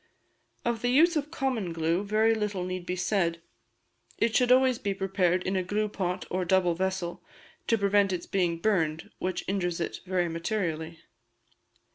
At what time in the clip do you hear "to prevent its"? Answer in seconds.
7.67-8.25